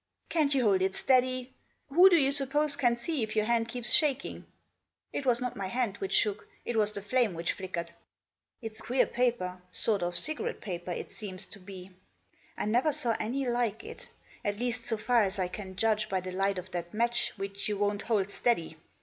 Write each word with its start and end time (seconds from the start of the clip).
"Can't 0.29 0.55
you 0.55 0.63
hold 0.63 0.81
it 0.81 0.95
steady? 0.95 1.53
Who 1.89 2.09
do 2.09 2.15
you 2.17 2.31
suppose 2.31 2.75
can 2.75 2.95
see 2.97 3.21
if 3.21 3.35
your 3.35 3.45
hand 3.45 3.67
keeps 3.69 3.91
shaking?" 3.93 4.47
It 5.13 5.27
was 5.27 5.39
not 5.41 5.55
my 5.55 5.67
hand 5.67 5.97
which 5.97 6.13
shook, 6.15 6.47
it 6.65 6.75
was 6.75 6.91
the 6.91 7.03
flame 7.03 7.35
which 7.35 7.51
flickered." 7.53 7.91
It's 8.63 8.81
queer 8.81 9.05
paper; 9.05 9.61
sort 9.69 10.01
of 10.01 10.17
cigarette 10.17 10.59
paper, 10.59 10.89
it 10.89 11.11
seems 11.11 11.45
to 11.45 11.59
be; 11.59 11.91
I 12.57 12.65
never 12.65 12.91
saw 12.91 13.15
any 13.19 13.47
like 13.47 13.83
it— 13.83 14.09
at 14.43 14.57
least, 14.57 14.85
so 14.87 14.97
far 14.97 15.21
as 15.21 15.37
I 15.37 15.47
can 15.47 15.75
judge 15.75 16.09
by 16.09 16.19
the 16.19 16.31
light 16.31 16.57
of 16.57 16.71
that 16.71 16.95
match 16.95 17.33
which 17.37 17.69
you 17.69 17.77
won't 17.77 18.01
hold 18.01 18.31
steady. 18.31 18.77